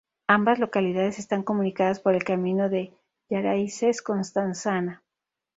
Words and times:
Ambas 0.25 0.57
localidades 0.57 1.19
están 1.19 1.43
comunicadas 1.43 1.99
por 1.99 2.15
el 2.15 2.23
camino 2.23 2.69
de 2.69 2.91
Jaraices-Constanzana. 3.29 5.03